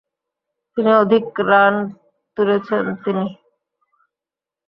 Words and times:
তিনি 0.77 0.91
অধিক 1.01 1.25
রান 1.49 1.75
তুলেছেন 2.37 2.83
তিনি। 3.03 3.25